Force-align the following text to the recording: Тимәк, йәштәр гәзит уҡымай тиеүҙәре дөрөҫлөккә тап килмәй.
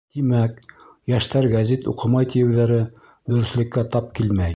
Тимәк, 0.13 0.55
йәштәр 1.11 1.47
гәзит 1.51 1.85
уҡымай 1.91 2.29
тиеүҙәре 2.31 2.79
дөрөҫлөккә 3.03 3.85
тап 3.97 4.09
килмәй. 4.21 4.49